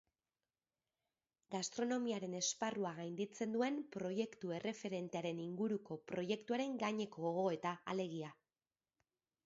Gastronomiaren 1.55 2.33
esparrua 2.37 2.93
gainditzen 3.01 3.53
duen 3.57 3.77
proiektu 3.97 4.55
erreferentearen 4.61 5.45
inguruko 5.45 5.99
proietuaren 6.13 6.77
gaineko 6.87 7.25
gogoeta, 7.29 7.77
alegia. 7.95 8.33